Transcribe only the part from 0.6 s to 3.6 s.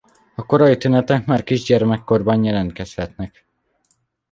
tünetek már kisgyermekkorban jelentkezhetnek.